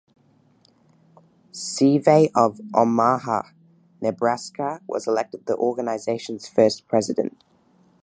Seavey 1.53 2.31
of 2.33 2.59
Omaha, 2.73 3.49
Nebraska, 4.01 4.81
was 4.87 5.05
elected 5.05 5.45
the 5.45 5.55
organization's 5.55 6.47
first 6.49 6.87
president. 6.87 7.37